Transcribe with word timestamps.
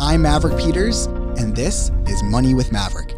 I'm 0.00 0.22
Maverick 0.22 0.58
Peters, 0.58 1.06
and 1.06 1.54
this 1.54 1.92
is 2.06 2.22
Money 2.24 2.52
with 2.52 2.72
Maverick. 2.72 3.14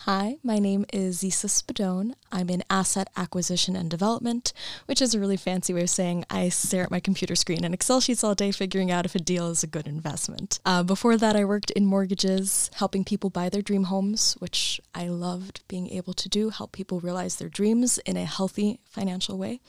Hi, 0.00 0.36
my 0.42 0.58
name 0.58 0.84
is 0.92 1.22
Zeissa 1.22 1.48
Spadone. 1.48 2.12
I'm 2.30 2.50
in 2.50 2.62
asset 2.68 3.08
acquisition 3.16 3.74
and 3.74 3.90
development, 3.90 4.52
which 4.86 5.00
is 5.00 5.14
a 5.14 5.20
really 5.20 5.38
fancy 5.38 5.72
way 5.72 5.82
of 5.82 5.90
saying 5.90 6.24
I 6.28 6.50
stare 6.50 6.82
at 6.82 6.90
my 6.90 7.00
computer 7.00 7.34
screen 7.34 7.64
and 7.64 7.72
Excel 7.72 8.00
sheets 8.00 8.22
all 8.22 8.34
day 8.34 8.52
figuring 8.52 8.90
out 8.90 9.06
if 9.06 9.14
a 9.14 9.18
deal 9.18 9.48
is 9.48 9.62
a 9.62 9.66
good 9.66 9.86
investment. 9.86 10.60
Uh, 10.64 10.82
before 10.82 11.16
that, 11.16 11.34
I 11.34 11.44
worked 11.44 11.70
in 11.70 11.86
mortgages, 11.86 12.70
helping 12.74 13.04
people 13.04 13.30
buy 13.30 13.48
their 13.48 13.62
dream 13.62 13.84
homes, 13.84 14.34
which 14.40 14.78
I 14.94 15.08
loved 15.08 15.62
being 15.68 15.88
able 15.90 16.12
to 16.14 16.28
do, 16.28 16.50
help 16.50 16.72
people 16.72 17.00
realize 17.00 17.36
their 17.36 17.48
dreams 17.48 17.98
in 18.06 18.18
a 18.18 18.26
healthy 18.26 18.80
financial 18.84 19.38
way. 19.38 19.60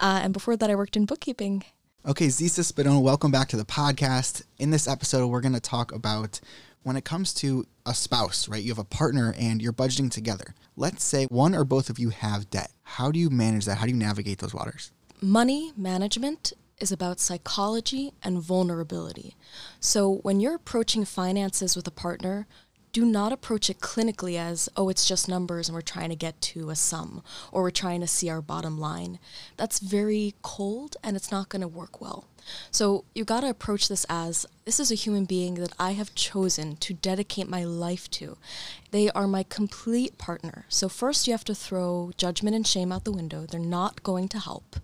Uh, 0.00 0.20
and 0.22 0.32
before 0.32 0.56
that, 0.56 0.70
I 0.70 0.76
worked 0.76 0.96
in 0.96 1.04
bookkeeping. 1.04 1.64
Okay, 2.06 2.28
Zeissa 2.28 2.60
Spadone, 2.60 2.98
uh, 2.98 3.00
welcome 3.00 3.32
back 3.32 3.48
to 3.48 3.56
the 3.56 3.64
podcast. 3.64 4.44
In 4.58 4.70
this 4.70 4.86
episode, 4.86 5.26
we're 5.26 5.40
going 5.40 5.52
to 5.54 5.60
talk 5.60 5.92
about 5.92 6.40
when 6.84 6.96
it 6.96 7.04
comes 7.04 7.34
to 7.34 7.66
a 7.84 7.92
spouse, 7.92 8.48
right? 8.48 8.62
You 8.62 8.70
have 8.70 8.78
a 8.78 8.84
partner 8.84 9.34
and 9.36 9.60
you're 9.60 9.72
budgeting 9.72 10.08
together. 10.08 10.54
Let's 10.76 11.02
say 11.02 11.26
one 11.26 11.56
or 11.56 11.64
both 11.64 11.90
of 11.90 11.98
you 11.98 12.10
have 12.10 12.50
debt. 12.50 12.70
How 12.84 13.10
do 13.10 13.18
you 13.18 13.30
manage 13.30 13.64
that? 13.64 13.78
How 13.78 13.84
do 13.84 13.90
you 13.90 13.96
navigate 13.96 14.38
those 14.38 14.54
waters? 14.54 14.92
Money 15.20 15.72
management 15.76 16.52
is 16.78 16.92
about 16.92 17.18
psychology 17.18 18.12
and 18.22 18.40
vulnerability. 18.40 19.36
So 19.80 20.20
when 20.22 20.38
you're 20.38 20.54
approaching 20.54 21.04
finances 21.04 21.74
with 21.74 21.88
a 21.88 21.90
partner, 21.92 22.46
do 22.92 23.04
not 23.04 23.32
approach 23.32 23.68
it 23.70 23.80
clinically 23.80 24.38
as, 24.38 24.68
oh, 24.76 24.88
it's 24.88 25.06
just 25.06 25.28
numbers 25.28 25.68
and 25.68 25.74
we're 25.74 25.82
trying 25.82 26.10
to 26.10 26.16
get 26.16 26.40
to 26.40 26.70
a 26.70 26.76
sum 26.76 27.22
or 27.52 27.62
we're 27.62 27.70
trying 27.70 28.00
to 28.00 28.06
see 28.06 28.28
our 28.28 28.40
bottom 28.40 28.78
line. 28.78 29.18
That's 29.56 29.78
very 29.78 30.34
cold 30.42 30.96
and 31.02 31.16
it's 31.16 31.30
not 31.30 31.48
going 31.48 31.62
to 31.62 31.68
work 31.68 32.00
well. 32.00 32.26
So 32.70 33.04
you 33.14 33.24
got 33.24 33.40
to 33.40 33.50
approach 33.50 33.88
this 33.88 34.06
as 34.08 34.46
this 34.64 34.80
is 34.80 34.90
a 34.90 34.96
human 34.96 35.24
being 35.24 35.54
that 35.54 35.72
I 35.78 35.92
have 35.92 36.14
chosen 36.14 36.76
to 36.76 36.94
dedicate 36.94 37.48
my 37.48 37.64
life 37.64 38.10
to. 38.12 38.36
They 38.90 39.10
are 39.10 39.26
my 39.26 39.42
complete 39.42 40.18
partner. 40.18 40.64
So 40.68 40.88
first 40.88 41.26
you 41.26 41.32
have 41.32 41.44
to 41.44 41.54
throw 41.54 42.12
judgment 42.16 42.56
and 42.56 42.66
shame 42.66 42.92
out 42.92 43.04
the 43.04 43.12
window. 43.12 43.46
They're 43.46 43.60
not 43.60 44.02
going 44.02 44.28
to 44.28 44.38
help. 44.38 44.76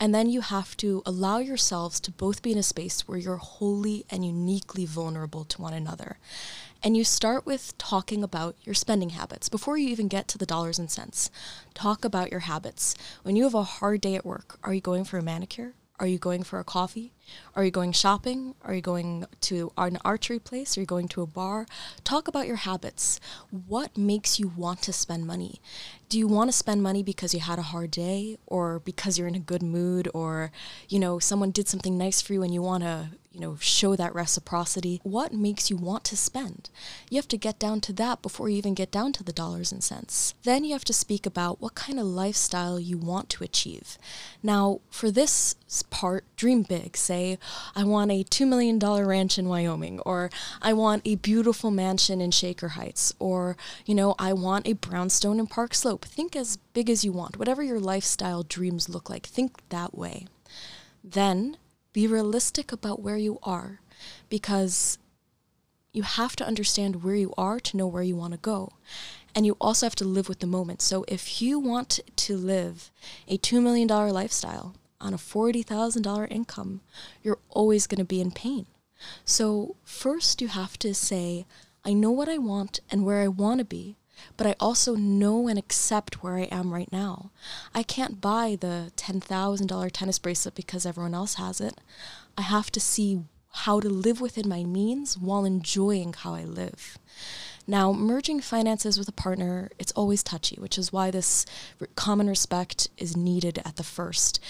And 0.00 0.14
then 0.14 0.28
you 0.28 0.42
have 0.42 0.76
to 0.78 1.02
allow 1.04 1.38
yourselves 1.38 1.98
to 2.00 2.10
both 2.10 2.42
be 2.42 2.52
in 2.52 2.58
a 2.58 2.62
space 2.62 3.08
where 3.08 3.18
you're 3.18 3.36
wholly 3.36 4.04
and 4.10 4.24
uniquely 4.24 4.86
vulnerable 4.86 5.44
to 5.44 5.62
one 5.62 5.74
another. 5.74 6.18
And 6.80 6.96
you 6.96 7.02
start 7.02 7.44
with 7.44 7.76
talking 7.76 8.22
about 8.22 8.54
your 8.62 8.74
spending 8.74 9.10
habits 9.10 9.48
before 9.48 9.76
you 9.76 9.88
even 9.88 10.06
get 10.06 10.28
to 10.28 10.38
the 10.38 10.46
dollars 10.46 10.78
and 10.78 10.88
cents. 10.88 11.28
Talk 11.74 12.04
about 12.04 12.30
your 12.30 12.40
habits. 12.40 12.94
When 13.24 13.34
you 13.34 13.42
have 13.44 13.54
a 13.54 13.64
hard 13.64 14.00
day 14.00 14.14
at 14.14 14.24
work, 14.24 14.58
are 14.62 14.72
you 14.72 14.80
going 14.80 15.02
for 15.02 15.18
a 15.18 15.22
manicure? 15.22 15.74
Are 15.98 16.06
you 16.06 16.18
going 16.18 16.44
for 16.44 16.60
a 16.60 16.64
coffee? 16.64 17.12
Are 17.54 17.64
you 17.64 17.70
going 17.70 17.92
shopping? 17.92 18.54
Are 18.62 18.74
you 18.74 18.80
going 18.80 19.26
to 19.42 19.72
an 19.76 19.98
archery 20.04 20.38
place? 20.38 20.76
Are 20.76 20.80
you 20.80 20.86
going 20.86 21.08
to 21.08 21.22
a 21.22 21.26
bar? 21.26 21.66
Talk 22.04 22.28
about 22.28 22.46
your 22.46 22.56
habits. 22.56 23.20
What 23.50 23.96
makes 23.96 24.38
you 24.38 24.48
want 24.48 24.82
to 24.82 24.92
spend 24.92 25.26
money? 25.26 25.60
Do 26.08 26.18
you 26.18 26.26
want 26.26 26.48
to 26.48 26.56
spend 26.56 26.82
money 26.82 27.02
because 27.02 27.34
you 27.34 27.40
had 27.40 27.58
a 27.58 27.62
hard 27.62 27.90
day 27.90 28.38
or 28.46 28.78
because 28.80 29.18
you're 29.18 29.28
in 29.28 29.34
a 29.34 29.40
good 29.40 29.62
mood 29.62 30.08
or 30.14 30.50
you 30.88 30.98
know 30.98 31.18
someone 31.18 31.50
did 31.50 31.68
something 31.68 31.98
nice 31.98 32.22
for 32.22 32.32
you 32.32 32.42
and 32.42 32.54
you 32.54 32.62
want 32.62 32.82
to 32.84 33.10
you 33.38 33.40
know, 33.40 33.56
show 33.60 33.94
that 33.94 34.14
reciprocity. 34.16 35.00
What 35.04 35.32
makes 35.32 35.70
you 35.70 35.76
want 35.76 36.02
to 36.04 36.16
spend? 36.16 36.70
You 37.08 37.16
have 37.16 37.28
to 37.28 37.36
get 37.36 37.60
down 37.60 37.80
to 37.82 37.92
that 37.92 38.20
before 38.20 38.48
you 38.48 38.56
even 38.56 38.74
get 38.74 38.90
down 38.90 39.12
to 39.12 39.22
the 39.22 39.32
dollars 39.32 39.70
and 39.70 39.82
cents. 39.82 40.34
Then 40.42 40.64
you 40.64 40.72
have 40.72 40.84
to 40.86 40.92
speak 40.92 41.24
about 41.24 41.60
what 41.60 41.76
kind 41.76 42.00
of 42.00 42.06
lifestyle 42.06 42.80
you 42.80 42.98
want 42.98 43.28
to 43.30 43.44
achieve. 43.44 43.96
Now, 44.42 44.80
for 44.90 45.12
this 45.12 45.54
part, 45.88 46.24
dream 46.36 46.62
big. 46.62 46.96
Say, 47.18 47.38
I 47.74 47.82
want 47.82 48.12
a 48.12 48.22
$2 48.22 48.46
million 48.46 48.78
ranch 48.78 49.38
in 49.38 49.48
Wyoming, 49.48 49.98
or 50.06 50.30
I 50.62 50.72
want 50.72 51.02
a 51.04 51.16
beautiful 51.16 51.72
mansion 51.72 52.20
in 52.20 52.30
Shaker 52.30 52.68
Heights, 52.68 53.12
or, 53.18 53.56
you 53.84 53.94
know, 53.94 54.14
I 54.20 54.32
want 54.32 54.68
a 54.68 54.74
brownstone 54.74 55.40
in 55.40 55.48
Park 55.48 55.74
Slope. 55.74 56.04
Think 56.04 56.36
as 56.36 56.58
big 56.74 56.88
as 56.88 57.04
you 57.04 57.10
want. 57.10 57.36
Whatever 57.36 57.64
your 57.64 57.80
lifestyle 57.80 58.44
dreams 58.44 58.88
look 58.88 59.10
like, 59.10 59.26
think 59.26 59.56
that 59.70 59.98
way. 59.98 60.26
Then 61.02 61.56
be 61.92 62.06
realistic 62.06 62.70
about 62.70 63.00
where 63.00 63.16
you 63.16 63.40
are 63.42 63.80
because 64.28 64.98
you 65.92 66.04
have 66.04 66.36
to 66.36 66.46
understand 66.46 67.02
where 67.02 67.16
you 67.16 67.34
are 67.36 67.58
to 67.58 67.76
know 67.76 67.88
where 67.88 68.04
you 68.04 68.14
want 68.14 68.34
to 68.34 68.38
go. 68.38 68.74
And 69.34 69.44
you 69.44 69.56
also 69.60 69.86
have 69.86 69.96
to 69.96 70.04
live 70.04 70.28
with 70.28 70.38
the 70.38 70.46
moment. 70.46 70.82
So 70.82 71.04
if 71.08 71.42
you 71.42 71.58
want 71.58 71.98
to 72.14 72.36
live 72.36 72.92
a 73.26 73.38
$2 73.38 73.60
million 73.60 73.88
lifestyle 73.88 74.76
on 75.00 75.14
a 75.14 75.18
$40,000 75.18 76.30
income, 76.30 76.80
you're 77.22 77.38
always 77.50 77.86
going 77.86 77.98
to 77.98 78.04
be 78.04 78.20
in 78.20 78.30
pain. 78.30 78.66
So 79.24 79.76
first 79.84 80.40
you 80.40 80.48
have 80.48 80.78
to 80.80 80.94
say, 80.94 81.46
I 81.84 81.92
know 81.92 82.10
what 82.10 82.28
I 82.28 82.38
want 82.38 82.80
and 82.90 83.04
where 83.04 83.22
I 83.22 83.28
want 83.28 83.58
to 83.60 83.64
be 83.64 83.96
but 84.36 84.46
I 84.46 84.54
also 84.60 84.94
know 84.94 85.48
and 85.48 85.58
accept 85.58 86.22
where 86.22 86.36
I 86.36 86.48
am 86.50 86.72
right 86.72 86.90
now. 86.92 87.30
I 87.74 87.82
can't 87.82 88.20
buy 88.20 88.56
the 88.60 88.92
$10,000 88.96 89.90
tennis 89.92 90.18
bracelet 90.18 90.54
because 90.54 90.86
everyone 90.86 91.14
else 91.14 91.34
has 91.34 91.60
it. 91.60 91.80
I 92.36 92.42
have 92.42 92.70
to 92.72 92.80
see 92.80 93.22
how 93.50 93.80
to 93.80 93.88
live 93.88 94.20
within 94.20 94.48
my 94.48 94.62
means 94.64 95.16
while 95.16 95.44
enjoying 95.44 96.12
how 96.12 96.34
I 96.34 96.44
live. 96.44 96.98
Now, 97.66 97.92
merging 97.92 98.40
finances 98.40 98.98
with 98.98 99.08
a 99.08 99.12
partner, 99.12 99.70
it's 99.78 99.92
always 99.92 100.22
touchy, 100.22 100.56
which 100.56 100.78
is 100.78 100.92
why 100.92 101.10
this 101.10 101.44
common 101.96 102.28
respect 102.28 102.88
is 102.96 103.16
needed 103.16 103.58
at 103.64 103.76
the 103.76 103.82
first. 103.82 104.40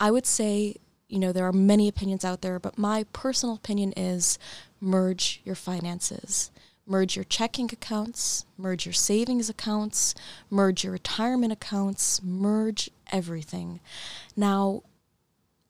I 0.00 0.10
would 0.10 0.26
say, 0.26 0.76
you 1.08 1.18
know, 1.18 1.32
there 1.32 1.46
are 1.46 1.52
many 1.52 1.88
opinions 1.88 2.24
out 2.24 2.42
there, 2.42 2.58
but 2.58 2.78
my 2.78 3.04
personal 3.12 3.54
opinion 3.54 3.92
is 3.96 4.38
merge 4.80 5.40
your 5.44 5.54
finances 5.54 6.50
merge 6.88 7.16
your 7.16 7.24
checking 7.24 7.66
accounts, 7.66 8.46
merge 8.56 8.86
your 8.86 8.92
savings 8.94 9.50
accounts, 9.50 10.14
merge 10.50 10.82
your 10.82 10.92
retirement 10.94 11.52
accounts, 11.52 12.22
merge 12.22 12.90
everything. 13.12 13.80
Now, 14.34 14.82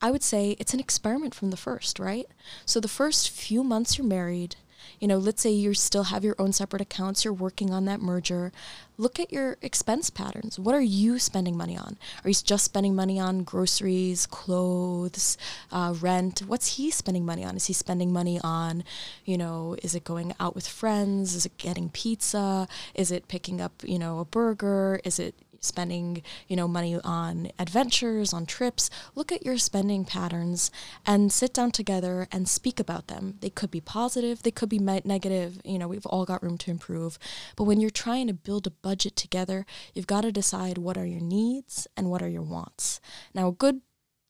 I 0.01 0.13
would 0.13 0.23
say 0.23 0.57
it's 0.61 0.75
an 0.75 0.81
experiment 0.81 1.35
from 1.35 1.51
the 1.51 1.57
first, 1.57 1.99
right? 1.99 2.29
So 2.65 2.79
the 2.79 2.87
first 2.87 3.31
few 3.31 3.65
months 3.65 3.99
you're 3.99 4.07
married, 4.07 4.55
you 5.01 5.09
know, 5.09 5.19
let's 5.19 5.43
say 5.43 5.51
you 5.51 5.75
still 5.75 6.05
have 6.05 6.25
your 6.25 6.37
own 6.39 6.53
separate 6.53 6.83
accounts, 6.83 7.25
you're 7.25 7.33
working 7.33 7.71
on 7.71 7.85
that 7.87 8.01
merger. 8.01 8.53
Look 9.01 9.21
at 9.21 9.33
your 9.33 9.59
expense 9.63 10.11
patterns. 10.11 10.59
What 10.59 10.75
are 10.75 10.81
you 10.81 11.21
spending 11.21 11.57
money 11.57 11.77
on? 11.77 11.99
Are 12.25 12.31
you 12.31 12.35
just 12.35 12.65
spending 12.65 12.97
money 12.97 13.21
on 13.21 13.45
groceries, 13.45 14.27
clothes, 14.27 15.39
uh, 15.71 15.95
rent? 16.01 16.41
What's 16.41 16.77
he 16.77 16.91
spending 16.91 17.25
money 17.25 17.45
on? 17.45 17.55
Is 17.55 17.67
he 17.67 17.73
spending 17.73 18.13
money 18.13 18.41
on, 18.43 18.83
you 19.25 19.39
know, 19.39 19.77
is 19.85 19.95
it 19.95 20.03
going 20.03 20.35
out 20.41 20.57
with 20.57 20.67
friends? 20.67 21.37
Is 21.37 21.47
it 21.47 21.57
getting 21.59 21.91
pizza? 21.91 22.67
Is 22.95 23.13
it 23.13 23.29
picking 23.29 23.61
up, 23.61 23.73
you 23.85 24.01
know, 24.01 24.19
a 24.19 24.25
burger? 24.25 25.01
Is 25.05 25.21
it 25.21 25.37
spending, 25.61 26.23
you 26.47 26.57
know, 26.57 26.69
money 26.69 26.99
on 27.03 27.51
adventures, 27.59 28.33
on 28.33 28.47
trips, 28.47 28.91
look 29.15 29.33
at 29.33 29.45
your 29.45 29.59
spending 29.59 30.05
patterns 30.05 30.71
and 31.07 31.33
sit 31.33 31.55
down 31.55 31.71
together 31.71 32.29
and 32.31 32.49
speak 32.49 32.79
about 32.81 33.09
them. 33.09 33.37
They 33.41 33.51
could 33.51 33.71
be 33.71 33.81
positive, 33.81 34.43
they 34.43 34.51
could 34.51 34.69
be 34.69 34.79
negative, 34.79 35.61
you 35.65 35.79
know, 35.79 35.89
we've 35.89 36.07
all 36.07 36.25
got 36.25 36.43
room 36.43 36.59
to 36.59 36.71
improve. 36.71 37.19
But 37.57 37.65
when 37.65 37.81
you're 37.81 37.91
trying 37.91 38.27
to 38.29 38.35
build 38.35 38.67
a 38.67 38.71
budget 38.71 39.17
together, 39.17 39.67
you've 39.95 40.07
got 40.07 40.23
to 40.23 40.33
decide 40.33 40.79
what 40.79 40.97
are 40.97 41.07
your 41.07 41.21
needs 41.21 41.87
and 41.97 42.11
what 42.11 42.23
are 42.23 42.29
your 42.29 42.43
wants. 42.43 43.01
Now, 43.35 43.49
a 43.49 43.53
good 43.53 43.81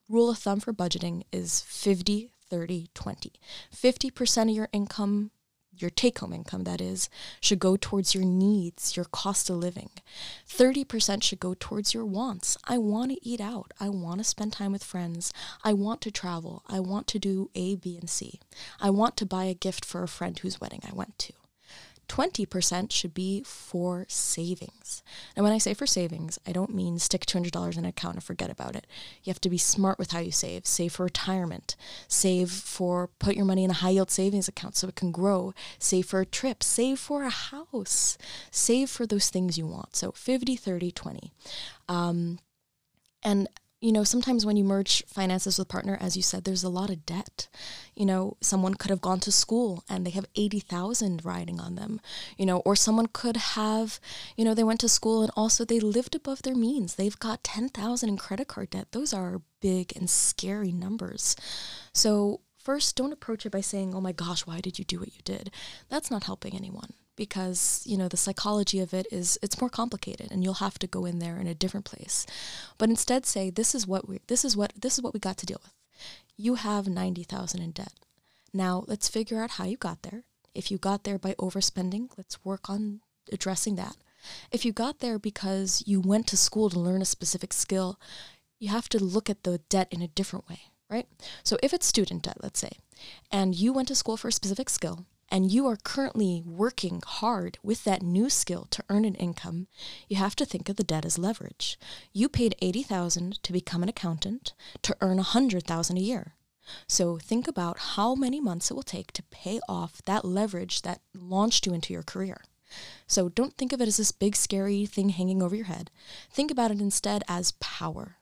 rule 0.09 0.31
of 0.31 0.39
thumb 0.39 0.60
for 0.60 0.72
budgeting 0.72 1.25
is 1.33 1.60
50 1.60 2.33
30 2.49 2.89
20. 2.95 3.33
50% 3.75 4.43
of 4.43 4.49
your 4.49 4.69
income 4.72 5.31
your 5.81 5.91
take 5.91 6.19
home 6.19 6.33
income, 6.33 6.65
that 6.65 6.81
is, 6.81 7.09
should 7.41 7.59
go 7.59 7.77
towards 7.77 8.15
your 8.15 8.25
needs, 8.25 8.97
your 8.97 9.06
cost 9.06 9.49
of 9.50 9.56
living. 9.56 9.91
30% 10.49 11.22
should 11.22 11.41
go 11.41 11.55
towards 11.59 11.94
your 11.94 12.05
wants. 12.05 12.56
I 12.65 12.78
want 12.78 13.12
to 13.12 13.28
eat 13.28 13.41
out. 13.41 13.72
I 13.81 13.89
want 13.89 14.19
to 14.19 14.25
spend 14.25 14.53
time 14.53 14.72
with 14.72 14.84
friends. 14.84 15.33
I 15.65 15.72
want 15.72 16.00
to 16.03 16.11
travel. 16.11 16.62
I 16.66 16.81
want 16.81 17.06
to 17.09 17.19
do 17.19 17.50
A, 17.55 17.77
B, 17.77 17.97
and 17.99 18.11
C. 18.11 18.41
I 18.81 18.91
want 18.91 19.16
to 19.19 19.27
buy 19.27 19.45
a 19.45 19.54
gift 19.54 19.84
for 19.84 20.03
a 20.03 20.09
friend 20.09 20.39
whose 20.39 20.60
wedding 20.60 20.83
I 20.89 20.95
went 20.95 21.19
to. 21.21 21.33
20% 22.09 22.91
should 22.91 23.15
be 23.15 23.43
for 23.43 24.07
savings. 24.09 25.03
And 25.37 25.45
when 25.45 25.53
I 25.53 25.59
say 25.59 25.75
for 25.75 25.87
savings, 25.87 26.39
I 26.47 26.53
don't 26.53 26.75
mean 26.75 26.99
stick 26.99 27.27
$200 27.27 27.72
in 27.75 27.81
an 27.81 27.84
account 27.84 28.15
and 28.16 28.25
forget 28.25 28.51
about 28.51 28.75
it. 28.75 28.87
You 29.22 29.31
have 29.31 29.41
to 29.43 29.51
be 29.51 29.59
smart 29.59 29.99
with 29.99 30.13
how 30.13 30.21
you 30.21 30.33
save. 30.33 30.66
Save 30.66 30.95
for 30.95 31.05
retirement. 31.05 31.77
Save 32.09 32.51
for, 32.51 33.09
put 33.19 33.37
your 33.37 33.45
money 33.45 33.65
in 33.65 33.71
a 33.71 33.75
high 33.75 33.91
yield 33.91 34.10
savings 34.10 34.49
account 34.49 34.77
so 34.77 34.89
it 34.89 34.97
can 34.97 35.13
grow. 35.13 35.53
Save 35.78 36.07
for 36.07 36.21
a 36.21 36.27
trip. 36.27 36.63
Save 36.63 36.99
for 36.99 37.22
a 37.22 37.31
house. 37.31 38.16
Save 38.51 38.91
for 38.91 39.07
those 39.07 39.31
things 39.31 39.59
you 39.59 39.66
want. 39.66 39.95
So 39.95 40.13
50, 40.13 40.57
30, 40.57 40.91
20. 40.91 41.33
Um, 41.89 42.39
and 43.22 43.49
you 43.80 43.92
know, 43.92 44.03
sometimes 44.03 44.45
when 44.45 44.57
you 44.57 44.65
merge 44.65 45.04
finances 45.07 45.59
with 45.59 45.69
partner, 45.69 45.97
as 46.01 46.16
you 46.16 46.22
said, 46.22 46.42
there's 46.42 46.65
a 46.65 46.69
lot 46.69 46.91
of 46.91 47.07
debt. 47.07 47.48
You 47.95 48.07
know, 48.07 48.36
someone 48.41 48.75
could 48.75 48.91
have 48.91 49.01
gone 49.01 49.21
to 49.21 49.30
school 49.30 49.84
and 49.89 50.04
they 50.04 50.10
have 50.10 50.27
80,000 50.34 51.25
riding 51.25 51.60
on 51.60 51.77
them, 51.77 52.01
you 52.36 52.45
know, 52.45 52.59
or 52.60 52.75
someone 52.75 53.07
could 53.07 53.36
have, 53.36 54.01
you 54.36 54.45
know, 54.45 54.53
they 54.54 54.65
went 54.65 54.80
to 54.80 54.89
school 54.89 55.22
and 55.22 55.30
also 55.36 55.65
they 55.65 55.78
lived 55.78 56.16
above 56.16 56.42
their 56.42 56.57
means. 56.57 56.97
They've 56.97 57.19
got 57.19 57.45
10,000 57.45 58.09
in 58.09 58.16
credit 58.16 58.48
card 58.48 58.71
debt. 58.71 58.89
Those 58.91 59.13
are 59.13 59.42
big 59.60 59.92
and 59.97 60.10
scary 60.10 60.72
numbers. 60.72 61.36
So 61.92 62.41
first, 62.59 62.97
don't 62.97 63.13
approach 63.13 63.47
it 63.47 63.53
by 63.53 63.60
saying, 63.60 63.95
oh 63.95 64.01
my 64.01 64.13
gosh, 64.13 64.45
why 64.45 64.60
did 64.60 64.81
you 64.81 64.84
do 64.84 64.98
what 64.98 65.15
you 65.15 65.22
did? 65.24 65.53
That's 65.89 66.10
not 66.10 66.24
helping 66.24 66.54
anyone 66.54 66.95
because, 67.18 67.82
you 67.84 67.98
know, 67.98 68.09
the 68.09 68.16
psychology 68.16 68.80
of 68.80 68.94
it 68.94 69.06
is, 69.10 69.38
it's 69.42 69.60
more 69.60 69.68
complicated 69.68 70.28
and 70.30 70.42
you'll 70.42 70.54
have 70.54 70.78
to 70.78 70.86
go 70.86 71.04
in 71.04 71.18
there 71.18 71.36
in 71.36 71.47
a 71.47 71.54
different 71.54 71.84
place. 71.84 72.24
But 72.78 72.88
instead 72.88 73.26
say, 73.26 73.50
this 73.50 73.74
is 73.74 73.86
what 73.86 74.09
we, 74.09 74.20
this 74.28 74.44
is 74.44 74.56
what, 74.56 74.72
this 74.80 74.97
is 74.97 75.03
what 75.03 75.12
we 75.12 75.20
got 75.20 75.36
to 75.38 75.47
deal 75.47 75.60
with. 75.62 75.74
You 76.36 76.54
have 76.54 76.86
90,000 76.88 77.60
in 77.60 77.72
debt. 77.72 77.92
Now 78.54 78.84
let's 78.86 79.09
figure 79.09 79.42
out 79.42 79.50
how 79.53 79.65
you 79.65 79.76
got 79.76 80.03
there. 80.03 80.22
If 80.54 80.70
you 80.70 80.78
got 80.78 81.04
there 81.04 81.18
by 81.18 81.34
overspending, 81.34 82.09
let's 82.16 82.42
work 82.44 82.70
on 82.70 83.00
addressing 83.30 83.74
that. 83.76 83.97
If 84.50 84.64
you 84.64 84.72
got 84.72 85.00
there 85.00 85.18
because 85.18 85.82
you 85.86 86.00
went 86.00 86.28
to 86.28 86.36
school 86.36 86.71
to 86.71 86.80
learn 86.80 87.03
a 87.03 87.04
specific 87.04 87.53
skill, 87.53 87.98
you 88.59 88.68
have 88.68 88.88
to 88.91 89.03
look 89.03 89.28
at 89.28 89.42
the 89.42 89.59
debt 89.68 89.88
in 89.91 90.03
a 90.03 90.09
different 90.09 90.48
way, 90.48 90.60
right? 90.88 91.06
So 91.42 91.59
if 91.62 91.74
it's 91.74 91.86
student 91.86 92.22
debt, 92.22 92.38
let's 92.42 92.60
say, 92.60 92.72
and 93.30 93.54
you 93.54 93.72
went 93.72 93.88
to 93.88 93.94
school 93.94 94.16
for 94.16 94.28
a 94.28 94.32
specific 94.32 94.71
skill, 94.71 95.06
and 95.30 95.51
you 95.51 95.66
are 95.66 95.77
currently 95.77 96.42
working 96.45 97.03
hard 97.07 97.59
with 97.63 97.84
that 97.84 98.03
new 98.03 98.30
skill 98.30 98.66
to 98.71 98.84
earn 98.89 99.04
an 99.04 99.15
income, 99.15 99.66
you 100.09 100.16
have 100.16 100.36
to 100.36 100.47
think 100.47 100.69
of 100.69 100.77
the 100.77 100.84
debt 100.84 101.04
as 101.04 101.19
leverage. 101.19 101.78
You 102.13 102.28
paid 102.28 102.57
80,000 102.60 103.42
to 103.42 103.53
become 103.53 103.83
an 103.83 103.89
accountant 103.89 104.54
to 104.83 104.97
earn 105.01 105.16
100,000 105.16 105.97
a 105.97 106.01
year. 106.01 106.34
So 106.86 107.19
think 107.19 107.48
about 107.48 107.78
how 107.78 108.15
many 108.15 108.41
months 108.41 108.71
it 108.71 108.75
will 108.75 108.83
take 108.83 109.13
to 109.13 109.22
pay 109.25 109.60
off 109.69 110.03
that 110.04 110.25
leverage 110.25 110.83
that 110.83 111.01
launched 111.15 111.66
you 111.66 111.72
into 111.72 111.92
your 111.92 112.03
career. 112.03 112.42
So 113.07 113.28
don't 113.28 113.57
think 113.57 113.72
of 113.72 113.81
it 113.81 113.89
as 113.89 113.97
this 113.97 114.13
big 114.13 114.36
scary 114.36 114.84
thing 114.84 115.10
hanging 115.10 115.42
over 115.42 115.57
your 115.57 115.66
head. 115.66 115.91
Think 116.31 116.51
about 116.51 116.71
it 116.71 116.81
instead 116.81 117.24
as 117.27 117.53
power. 117.53 118.16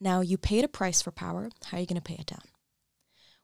Now 0.00 0.20
you 0.20 0.36
paid 0.36 0.64
a 0.64 0.68
price 0.68 1.00
for 1.00 1.12
power, 1.12 1.50
how 1.66 1.76
are 1.76 1.80
you 1.80 1.86
going 1.86 2.00
to 2.00 2.02
pay 2.02 2.16
it 2.18 2.26
down? 2.26 2.42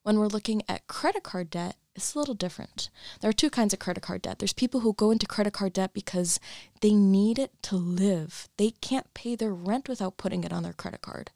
When 0.09 0.19
we're 0.19 0.29
looking 0.29 0.63
at 0.71 0.87
credit 0.87 1.23
card 1.23 1.51
debt, 1.51 1.77
it's 1.95 2.15
a 2.15 2.19
little 2.19 2.33
different. 2.33 2.89
There 3.21 3.29
are 3.29 3.35
two 3.35 3.51
kinds 3.51 3.75
of 3.75 3.79
credit 3.79 4.01
card 4.01 4.23
debt. 4.23 4.39
There's 4.39 4.55
people 4.55 4.81
who 4.81 4.95
go 4.95 5.11
into 5.11 5.27
credit 5.27 5.53
card 5.53 5.75
debt 5.75 5.93
because 5.93 6.41
they 6.81 6.95
need 6.95 7.39
it 7.39 7.53
to 7.65 7.77
live. 7.77 8.49
They 8.57 8.71
can't 8.71 9.13
pay 9.13 9.37
their 9.37 9.53
rent 9.53 9.87
without 9.87 10.17
putting 10.17 10.45
it 10.45 10.53
on 10.53 10.63
their 10.63 10.73
credit 10.73 11.03
card. 11.03 11.31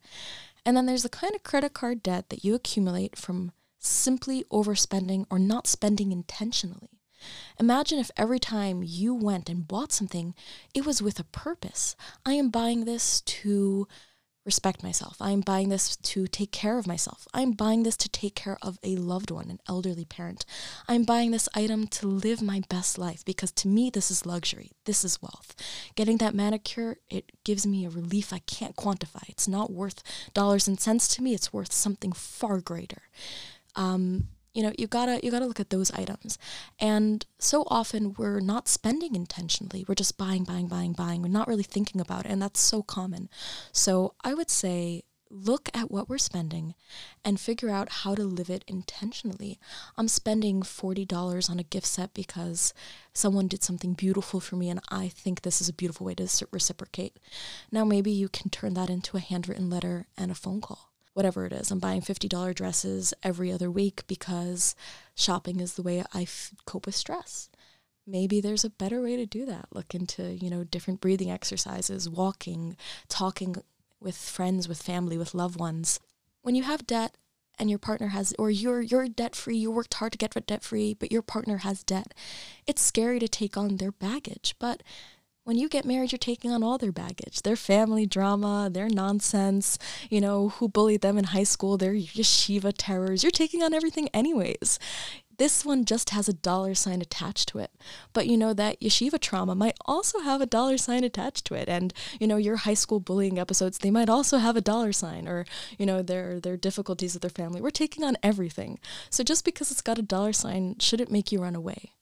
And 0.65 0.75
then 0.75 0.87
there's 0.87 1.03
the 1.03 1.11
kind 1.11 1.35
of 1.35 1.43
credit 1.43 1.75
card 1.75 2.03
debt 2.03 2.31
that 2.31 2.47
you 2.47 2.55
accumulate 2.55 3.19
from 3.19 3.53
simply 3.79 4.45
overspending 4.51 5.27
or 5.29 5.39
not 5.39 5.67
spending 5.67 6.11
intentionally. 6.11 6.99
Imagine 7.61 7.99
if 7.99 8.11
every 8.17 8.39
time 8.39 8.83
you 8.83 9.15
went 9.15 9.51
and 9.51 9.69
bought 9.69 9.93
something, 9.93 10.35
it 10.73 10.87
was 10.87 11.03
with 11.03 11.21
a 11.21 11.25
purpose. 11.25 11.95
I 12.25 12.33
am 12.33 12.49
buying 12.49 12.87
this 12.87 13.21
to 13.21 13.87
respect 14.45 14.83
myself. 14.83 15.17
I'm 15.21 15.41
buying 15.41 15.69
this 15.69 15.97
to 15.97 16.27
take 16.27 16.51
care 16.51 16.79
of 16.79 16.87
myself. 16.87 17.29
I'm 17.33 17.53
buying 17.53 17.83
this 17.83 17.97
to 17.99 18.09
take 18.09 18.35
care 18.35 18.59
of 18.61 18.79
a 18.83 18.97
loved 18.97 19.31
one, 19.31 19.51
an 19.51 19.61
elderly 19.69 20.05
parent. 20.05 20.45
I'm 20.89 21.05
buying 21.05 21.31
this 21.31 21.49
item 21.55 21.87
to 21.89 22.07
live 22.07 22.43
my 22.43 22.63
best 22.69 22.99
life 22.99 23.25
because 23.25 23.53
to 23.53 23.69
me, 23.69 23.91
this 23.91 24.11
is 24.11 24.27
luxury. 24.27 24.73
This 24.85 25.05
is 25.05 25.23
wealth. 25.23 25.55
Getting 25.95 26.17
that 26.19 26.35
manicure, 26.35 26.97
it 27.09 27.31
gives 27.45 27.67
me 27.67 27.85
a 27.85 27.91
relief 27.91 28.33
I 28.33 28.41
can't 28.41 28.77
quantify. 28.77 29.29
It's 29.29 29.49
not 29.49 29.73
worth 29.73 30.03
dollars 30.35 30.67
and 30.67 30.81
cents 30.81 31.09
to 31.15 31.23
me, 31.23 31.35
it's 31.35 31.53
worth 31.53 31.73
something 31.73 32.13
far 32.13 32.61
greater. 32.61 33.03
Um, 33.77 34.29
you 34.55 34.63
know 34.63 34.73
you 34.79 34.87
gotta 34.87 35.21
you 35.23 35.31
gotta 35.31 35.47
look 35.47 35.61
at 35.61 35.71
those 35.71 35.91
items. 35.93 36.39
And 36.79 37.25
so 37.39 37.65
often 37.69 38.15
we're 38.19 38.41
not 38.41 38.69
spending 38.69 39.15
intentionally. 39.15 39.85
We're 39.89 39.95
just 39.95 40.19
buying 40.19 40.45
buying 40.45 40.69
buying 40.69 40.93
buying. 40.93 41.23
We're 41.23 41.29
not 41.29 41.49
really 41.49 41.63
thinking 41.63 42.01
about 42.01 42.27
it 42.27 42.33
and 42.33 42.43
that's 42.43 42.61
so 42.61 42.83
common. 42.83 43.29
So 43.73 44.15
i 44.25 44.35
would 44.35 44.51
say 44.51 45.05
look 45.33 45.71
at 45.73 45.91
what 45.91 46.09
we're 46.09 46.19
spending 46.19 46.75
and 47.25 47.41
figure 47.41 47.71
out 47.71 47.89
how 47.89 48.15
to 48.15 48.23
live 48.23 48.51
it 48.51 48.65
intentionally. 48.69 49.59
I'm 49.97 50.09
spending 50.09 50.63
$40 50.63 51.49
on 51.49 51.59
a 51.59 51.63
gift 51.63 51.87
set 51.87 52.13
because 52.13 52.75
someone 53.15 53.49
did 53.49 53.63
something 53.65 53.95
beautiful 53.95 54.41
for 54.41 54.57
me 54.57 54.69
and 54.69 54.81
i 54.91 55.09
think 55.09 55.41
this 55.41 55.61
is 55.63 55.69
a 55.71 55.73
beautiful 55.73 56.07
way 56.07 56.15
to 56.17 56.29
reciprocate. 56.51 57.19
Now 57.71 57.85
maybe 57.85 58.11
you 58.11 58.29
can 58.29 58.51
turn 58.51 58.75
that 58.75 58.91
into 58.91 59.17
a 59.17 59.21
handwritten 59.21 59.71
letter 59.71 60.07
and 60.19 60.31
a 60.31 60.35
phone 60.35 60.61
call 60.61 60.92
whatever 61.15 61.45
it 61.47 61.53
is. 61.53 61.71
I'm 61.71 61.79
buying 61.79 62.01
$50 62.01 62.55
dresses 62.55 63.15
every 63.23 63.53
other 63.53 63.71
week 63.71 64.05
because 64.07 64.75
shopping 65.15 65.61
is 65.61 65.75
the 65.75 65.83
way 65.83 66.05
I 66.13 66.23
f- 66.23 66.53
cope 66.67 66.87
with 66.87 66.95
stress. 66.95 67.51
Maybe 68.07 68.41
there's 68.41 68.65
a 68.65 68.71
better 68.71 69.01
way 69.01 69.17
to 69.17 69.27
do 69.27 69.47
that. 69.47 69.67
Look 69.73 69.95
into, 69.95 70.35
you 70.35 70.51
know, 70.51 70.65
different 70.65 71.01
breathing 71.01 71.31
exercises, 71.31 72.09
walking, 72.09 72.77
talking 73.09 73.57
with 74.01 74.17
friends, 74.17 74.69
with 74.69 74.83
family, 74.83 75.17
with 75.17 75.35
loved 75.35 75.59
ones. 75.59 76.01
When 76.43 76.55
you 76.55 76.65
have 76.65 76.87
debt 76.87 77.17
and 77.59 77.71
your 77.71 77.79
partner 77.79 78.09
has 78.09 78.35
or 78.39 78.51
you're 78.51 78.81
you're 78.81 79.07
debt 79.07 79.37
free, 79.37 79.57
you 79.57 79.71
worked 79.71 79.95
hard 79.95 80.13
to 80.13 80.19
get 80.19 80.35
debt 80.47 80.65
free, 80.65 80.95
but 80.95 81.13
your 81.13 81.23
partner 81.23 81.59
has 81.59 81.85
debt, 81.85 82.13
it's 82.67 82.83
scary 82.83 83.21
to 83.21 83.29
take 83.29 83.57
on 83.57 83.77
their 83.77 83.93
baggage. 83.93 84.57
But 84.59 84.83
when 85.45 85.59
you 85.59 85.69
get 85.69 85.85
married, 85.85 86.13
you're 86.13 86.19
taking 86.19 86.53
on 86.53 86.63
all 86.63 86.79
their 86.79 86.93
baggage, 86.93 87.43
their 87.43 87.57
family 87.57 88.07
drama, 88.07 88.71
their 88.71 88.89
nonsense, 88.89 89.77
you 90.09 90.21
know, 90.21 90.51
who 90.51 90.69
bullied 90.69 91.01
them 91.01 91.19
in 91.19 91.25
high 91.25 91.43
school, 91.43 91.77
their 91.77 91.95
yeshiva 91.95 92.73
terrors. 92.77 93.23
You're 93.25 93.33
taking 93.33 93.63
on 93.63 93.75
everything 93.75 94.09
anyways. 94.15 94.79
This 95.39 95.65
one 95.65 95.85
just 95.85 96.11
has 96.11 96.29
a 96.29 96.33
dollar 96.33 96.75
sign 96.75 97.01
attached 97.01 97.49
to 97.49 97.59
it. 97.59 97.73
But 98.13 98.29
you 98.29 98.37
know, 98.37 98.53
that 98.55 98.81
yeshiva 98.81 99.19
trauma 99.19 99.57
might 99.57 99.77
also 99.87 100.21
have 100.21 100.41
a 100.41 100.47
dollar 100.47 100.77
sign 100.77 101.03
attached 101.03 101.45
to 101.47 101.55
it. 101.55 101.69
And, 101.69 101.93
you 102.21 102.29
know, 102.29 102.37
your 102.37 102.59
high 102.59 102.75
school 102.75 103.01
bullying 103.01 103.41
episodes, 103.41 103.79
they 103.79 103.91
might 103.91 104.09
also 104.09 104.39
have 104.39 104.57
a 104.57 104.61
dollar 104.61 104.93
sign 104.93 105.27
or, 105.27 105.45
you 105.77 105.87
know, 105.87 106.03
their, 106.03 106.39
their 106.39 106.57
difficulties 106.57 107.15
with 107.15 107.23
their 107.23 107.31
family. 107.31 107.61
We're 107.61 107.71
taking 107.71 108.05
on 108.05 108.17
everything. 108.23 108.79
So 109.11 109.25
just 109.25 109.45
because 109.45 109.73
it's 109.73 109.81
got 109.81 109.99
a 109.99 110.03
dollar 110.03 110.33
sign 110.33 110.77
shouldn't 110.79 111.11
make 111.11 111.33
you 111.33 111.43
run 111.43 111.57
away. 111.57 111.95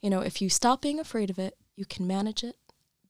You 0.00 0.10
know, 0.10 0.20
if 0.20 0.42
you 0.42 0.48
stop 0.48 0.82
being 0.82 0.98
afraid 0.98 1.30
of 1.30 1.38
it, 1.38 1.56
you 1.76 1.84
can 1.84 2.04
manage 2.04 2.42
it 2.42 2.56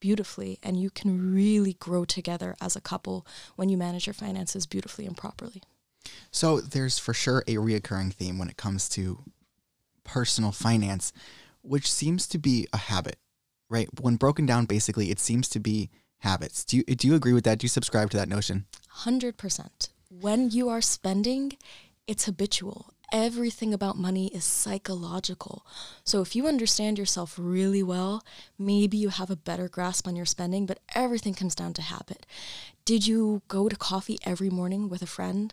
beautifully 0.01 0.59
and 0.63 0.81
you 0.81 0.91
can 0.91 1.35
really 1.35 1.75
grow 1.75 2.05
together 2.05 2.57
as 2.61 2.77
a 2.77 2.81
couple 2.81 3.27
when 3.57 3.69
you 3.69 3.77
manage 3.77 4.07
your 4.07 4.15
finances 4.15 4.67
beautifully 4.67 5.07
and 5.07 5.17
properly. 5.17 5.63
So 6.31 6.61
there's 6.61 6.99
for 6.99 7.15
sure 7.15 7.45
a 7.47 7.57
reoccurring 7.57 8.15
theme 8.15 8.39
when 8.39 8.49
it 8.49 8.57
comes 8.57 8.89
to 8.91 9.25
personal 10.05 10.53
finance, 10.53 11.13
which 11.63 11.91
seems 11.91 12.27
to 12.29 12.39
be 12.39 12.67
a 12.73 12.79
habit, 12.79 13.17
right? 13.69 13.89
When 14.01 14.17
broken 14.17 14.47
down, 14.47 14.65
basically, 14.65 15.11
it 15.11 15.21
seems 15.21 15.49
to 15.51 15.61
be 15.61 15.91
habits. 16.19 16.65
Do 16.65 16.79
you, 16.79 16.85
do 16.85 17.07
you 17.07 17.15
agree 17.15 17.33
with 17.33 17.45
that? 17.45 17.59
Do 17.59 17.65
you 17.65 17.69
subscribe 17.69 18.11
to 18.11 18.17
that 18.17 18.29
notion? 18.29 18.67
100%. 19.01 19.89
When 20.09 20.51
you 20.51 20.69
are 20.69 20.81
spending, 20.81 21.53
it's 22.07 22.25
habitual 22.25 22.93
everything 23.13 23.73
about 23.73 23.97
money 23.97 24.29
is 24.29 24.45
psychological. 24.45 25.65
So 26.05 26.21
if 26.21 26.37
you 26.37 26.47
understand 26.47 26.99
yourself 26.99 27.35
really 27.39 27.83
well, 27.83 28.25
maybe 28.59 28.97
you 28.97 29.09
have 29.09 29.31
a 29.31 29.37
better 29.37 29.69
grasp 29.69 30.07
on 30.07 30.17
your 30.17 30.27
spending, 30.27 30.67
but 30.67 30.81
everything 30.95 31.35
comes 31.35 31.55
down 31.55 31.73
to 31.75 31.83
habit. 31.83 32.27
Did 32.85 33.07
you 33.07 33.43
go 33.49 33.69
to 33.69 33.77
coffee 33.77 34.19
every 34.25 34.51
morning 34.51 34.89
with 34.89 35.03
a 35.03 35.07
friend? 35.07 35.53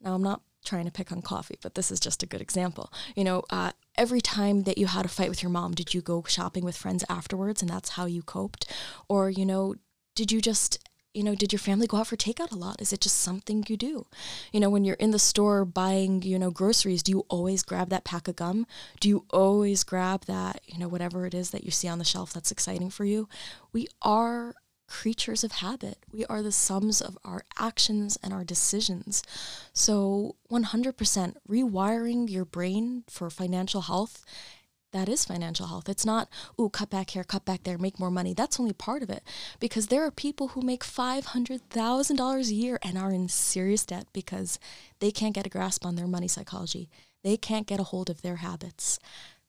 Now, 0.00 0.14
I'm 0.14 0.22
not 0.22 0.42
trying 0.64 0.84
to 0.84 0.92
pick 0.92 1.10
on 1.10 1.22
coffee, 1.22 1.58
but 1.62 1.74
this 1.74 1.90
is 1.90 2.00
just 2.00 2.22
a 2.22 2.26
good 2.26 2.40
example. 2.40 2.92
You 3.14 3.24
know, 3.24 3.42
uh, 3.50 3.72
every 3.96 4.20
time 4.20 4.64
that 4.64 4.78
you 4.78 4.86
had 4.86 5.04
a 5.04 5.08
fight 5.08 5.28
with 5.28 5.42
your 5.42 5.50
mom, 5.50 5.74
did 5.74 5.94
you 5.94 6.00
go 6.00 6.22
shopping 6.26 6.64
with 6.64 6.76
friends 6.76 7.04
afterwards 7.08 7.62
and 7.62 7.70
that's 7.70 7.90
how 7.90 8.06
you 8.06 8.22
coped? 8.22 8.72
Or, 9.08 9.30
you 9.30 9.46
know, 9.46 9.76
did 10.14 10.30
you 10.32 10.40
just 10.40 10.78
you 11.14 11.22
know, 11.22 11.34
did 11.34 11.52
your 11.52 11.58
family 11.58 11.86
go 11.86 11.96
out 11.96 12.06
for 12.06 12.16
takeout 12.16 12.52
a 12.52 12.56
lot? 12.56 12.80
Is 12.80 12.92
it 12.92 13.00
just 13.00 13.16
something 13.16 13.64
you 13.68 13.76
do? 13.76 14.06
You 14.52 14.60
know, 14.60 14.70
when 14.70 14.84
you're 14.84 14.96
in 14.96 15.10
the 15.10 15.18
store 15.18 15.64
buying, 15.64 16.22
you 16.22 16.38
know, 16.38 16.50
groceries, 16.50 17.02
do 17.02 17.12
you 17.12 17.26
always 17.28 17.62
grab 17.62 17.88
that 17.90 18.04
pack 18.04 18.28
of 18.28 18.36
gum? 18.36 18.66
Do 19.00 19.08
you 19.08 19.24
always 19.30 19.84
grab 19.84 20.26
that, 20.26 20.60
you 20.66 20.78
know, 20.78 20.88
whatever 20.88 21.26
it 21.26 21.34
is 21.34 21.50
that 21.50 21.64
you 21.64 21.70
see 21.70 21.88
on 21.88 21.98
the 21.98 22.04
shelf 22.04 22.32
that's 22.32 22.52
exciting 22.52 22.90
for 22.90 23.04
you? 23.04 23.28
We 23.72 23.88
are 24.02 24.54
creatures 24.88 25.44
of 25.44 25.52
habit. 25.52 25.98
We 26.10 26.24
are 26.26 26.42
the 26.42 26.52
sums 26.52 27.00
of 27.00 27.18
our 27.24 27.44
actions 27.58 28.18
and 28.22 28.32
our 28.32 28.44
decisions. 28.44 29.22
So, 29.72 30.36
100% 30.50 31.34
rewiring 31.48 32.30
your 32.30 32.44
brain 32.44 33.04
for 33.08 33.28
financial 33.30 33.82
health 33.82 34.24
that 34.92 35.08
is 35.08 35.24
financial 35.24 35.66
health. 35.66 35.88
It's 35.88 36.06
not, 36.06 36.28
ooh, 36.58 36.68
cut 36.68 36.90
back 36.90 37.10
here, 37.10 37.24
cut 37.24 37.44
back 37.44 37.64
there, 37.64 37.78
make 37.78 37.98
more 38.00 38.10
money. 38.10 38.34
That's 38.34 38.58
only 38.58 38.72
part 38.72 39.02
of 39.02 39.10
it. 39.10 39.22
Because 39.60 39.88
there 39.88 40.04
are 40.04 40.10
people 40.10 40.48
who 40.48 40.62
make 40.62 40.82
$500,000 40.82 42.48
a 42.48 42.54
year 42.54 42.78
and 42.82 42.96
are 42.96 43.12
in 43.12 43.28
serious 43.28 43.84
debt 43.84 44.06
because 44.12 44.58
they 45.00 45.10
can't 45.10 45.34
get 45.34 45.46
a 45.46 45.50
grasp 45.50 45.84
on 45.84 45.96
their 45.96 46.06
money 46.06 46.28
psychology. 46.28 46.88
They 47.22 47.36
can't 47.36 47.66
get 47.66 47.80
a 47.80 47.84
hold 47.84 48.08
of 48.08 48.22
their 48.22 48.36
habits. 48.36 48.98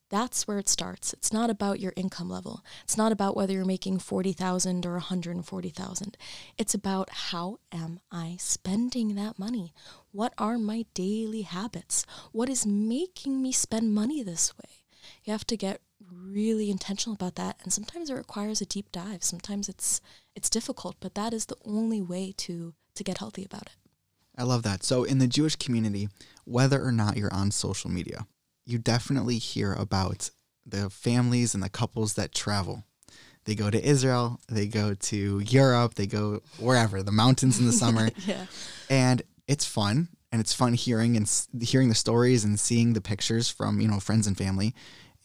That's 0.10 0.48
where 0.48 0.58
it 0.58 0.67
starts. 0.67 1.13
It's 1.13 1.31
not 1.31 1.51
about 1.51 1.79
your 1.79 1.93
income 1.96 2.29
level. 2.29 2.63
It's 2.84 2.98
not 2.98 3.12
about 3.12 3.36
whether 3.36 3.53
you're 3.53 3.63
making 3.63 4.00
40,000 4.00 4.84
or 4.86 4.93
140,000. 4.93 6.17
It's 6.58 6.74
about 6.74 7.10
how 7.12 7.60
am 7.72 8.00
I 8.12 8.38
spending 8.39 9.13
that 9.15 9.38
money? 9.38 9.72
What 10.12 10.34
are 10.39 10.58
my 10.58 10.86
daily 10.96 11.43
habits? 11.43 12.08
What 12.31 12.50
is 12.50 12.65
making 12.65 13.41
me 13.41 13.51
spend 13.51 13.93
money 13.93 14.24
this 14.24 14.58
way? 14.58 14.78
You 15.24 15.32
have 15.32 15.46
to 15.48 15.58
get 15.58 15.82
really 16.12 16.70
intentional 16.70 17.13
about 17.13 17.36
that 17.36 17.58
and 17.63 17.74
sometimes 17.74 18.10
it 18.10 18.13
requires 18.13 18.62
a 18.62 18.66
deep 18.66 18.92
dive 18.92 19.24
sometimes 19.24 19.68
it's 19.68 20.01
it's 20.36 20.50
difficult 20.50 20.96
but 21.00 21.16
that 21.16 21.34
is 21.34 21.46
the 21.48 21.58
only 21.66 22.01
way 22.01 22.34
to 22.38 22.74
to 22.96 23.04
get 23.04 23.18
healthy 23.18 23.44
about 23.46 23.63
it 23.63 23.75
I 24.39 24.44
love 24.44 24.63
that. 24.63 24.84
So, 24.84 25.04
in 25.04 25.18
the 25.20 25.28
Jewish 25.28 25.58
community, 25.58 26.08
whether 26.46 26.82
or 26.82 26.94
not 26.94 27.18
you're 27.18 27.34
on 27.34 27.51
social 27.51 27.89
media, 27.89 28.25
you 28.66 28.78
definitely 28.78 29.38
hear 29.38 29.74
about 29.74 30.30
the 30.66 30.89
families 30.89 31.54
and 31.54 31.62
the 31.62 31.70
couples 31.70 32.13
that 32.13 32.34
travel. 32.34 32.86
They 33.44 33.54
go 33.54 33.70
to 33.70 33.84
Israel, 33.84 34.39
they 34.48 34.68
go 34.68 34.94
to 34.94 35.39
Europe, 35.39 35.96
they 35.96 36.08
go 36.08 36.42
wherever, 36.58 37.04
the 37.04 37.12
mountains 37.12 37.60
in 37.60 37.66
the 37.66 37.74
summer. 37.74 38.12
yeah. 38.25 38.46
And 38.89 39.22
it's 39.46 39.66
fun 39.66 40.08
and 40.31 40.39
it's 40.39 40.53
fun 40.53 40.74
hearing 40.74 41.17
and 41.17 41.48
hearing 41.62 41.89
the 41.89 41.95
stories 41.95 42.43
and 42.43 42.59
seeing 42.59 42.93
the 42.93 43.01
pictures 43.01 43.50
from, 43.50 43.79
you 43.81 43.88
know, 43.88 44.00
friends 44.00 44.27
and 44.27 44.38
family. 44.38 44.74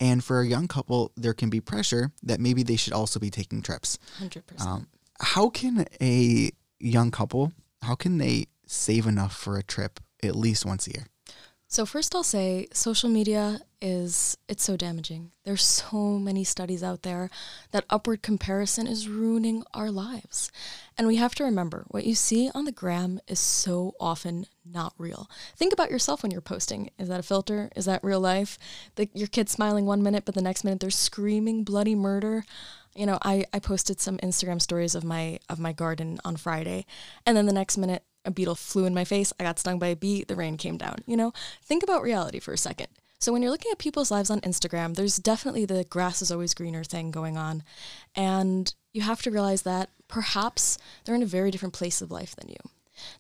And 0.01 0.25
for 0.25 0.41
a 0.41 0.47
young 0.47 0.67
couple, 0.67 1.13
there 1.17 1.35
can 1.35 1.51
be 1.51 1.61
pressure 1.61 2.11
that 2.23 2.41
maybe 2.41 2.63
they 2.63 2.77
should 2.77 2.93
also 2.93 3.21
be 3.21 3.31
taking 3.31 3.63
trips. 3.63 3.99
100%. 4.21 4.61
Um, 4.61 4.89
how 5.21 5.51
can 5.51 5.87
a 6.01 6.51
young 6.81 7.11
couple, 7.11 7.53
how 7.83 7.95
can 7.95 8.19
they 8.19 8.47
save 8.67 9.07
enough 9.07 9.37
for 9.37 9.57
a 9.57 9.63
trip 9.63 10.01
at 10.23 10.35
least 10.35 10.67
once 10.67 10.87
a 10.87 10.93
year? 10.93 11.07
So 11.75 11.85
first 11.85 12.15
I'll 12.15 12.23
say 12.23 12.69
social 12.73 13.11
media 13.11 13.59
is 13.83 14.39
it's 14.49 14.63
so 14.63 14.77
damaging. 14.77 15.33
There's 15.43 15.65
so 15.65 16.21
many 16.21 16.45
studies 16.45 16.85
out 16.85 17.03
there 17.03 17.31
that 17.73 17.85
upward 17.91 18.23
comparison 18.23 18.87
is 18.87 19.09
ruining 19.09 19.65
our 19.75 19.91
lives. 19.91 20.53
And 20.97 21.09
we 21.09 21.17
have 21.17 21.35
to 21.35 21.43
remember 21.43 21.85
what 21.89 22.05
you 22.05 22.15
see 22.15 22.49
on 22.55 22.65
the 22.65 22.71
gram 22.71 23.19
is 23.27 23.41
so 23.41 23.97
often 23.99 24.47
not 24.65 24.95
real. 24.99 25.29
Think 25.57 25.73
about 25.73 25.91
yourself 25.91 26.23
when 26.23 26.31
you're 26.31 26.41
posting. 26.41 26.91
Is 26.97 27.09
that 27.09 27.19
a 27.19 27.25
filter? 27.25 27.73
Is 27.75 27.87
that 27.87 28.05
real 28.05 28.21
life? 28.21 28.57
The, 28.95 29.09
your 29.13 29.27
kid's 29.27 29.51
smiling 29.51 29.85
one 29.85 30.01
minute, 30.01 30.25
but 30.25 30.37
the 30.37 30.43
next 30.43 30.63
minute 30.63 30.79
they're 30.79 30.91
screaming 30.91 31.65
bloody 31.65 31.97
murder. 31.97 32.45
You 32.95 33.07
know, 33.07 33.19
I, 33.23 33.47
I 33.53 33.59
posted 33.59 34.01
some 34.01 34.19
Instagram 34.19 34.63
stories 34.63 34.95
of 34.95 35.03
my 35.03 35.41
of 35.49 35.59
my 35.59 35.73
garden 35.73 36.21
on 36.25 36.37
Friday, 36.37 36.87
and 37.27 37.37
then 37.37 37.47
the 37.47 37.53
next 37.53 37.77
minute 37.77 38.05
a 38.25 38.31
beetle 38.31 38.55
flew 38.55 38.85
in 38.87 38.95
my 38.95 39.05
face, 39.05 39.33
I 39.39 39.45
got 39.45 39.59
stung 39.59 39.79
by 39.79 39.89
a 39.89 39.97
bee, 39.97 40.25
the 40.25 40.37
rain 40.37 40.57
came 40.57 40.77
down. 40.77 40.97
You 41.07 41.17
know, 41.17 41.33
think 41.63 41.83
about 41.83 42.03
reality 42.03 42.39
for 42.39 42.53
a 42.53 42.59
second. 42.59 42.89
So 43.19 43.33
when 43.33 43.41
you're 43.41 43.51
looking 43.51 43.73
at 43.73 43.79
people's 43.79 44.11
lives 44.11 44.29
on 44.31 44.43
Instagram, 44.43 44.97
there's 44.97 45.17
definitely 45.17 45.65
the 45.65 45.85
grass 45.85 46.21
is 46.21 46.31
always 46.31 46.53
greener 46.53 46.85
thing 46.85 47.11
going 47.11 47.39
on. 47.39 47.63
And 48.15 48.75
you 48.93 49.03
have 49.03 49.23
to 49.23 49.31
realize 49.31 49.63
that 49.63 49.89
perhaps 50.09 50.77
they're 51.05 51.15
in 51.15 51.23
a 51.23 51.27
very 51.27 51.51
different 51.51 51.75
place 51.75 52.03
of 52.03 52.11
life 52.11 52.37
than 52.37 52.49
you. 52.51 52.57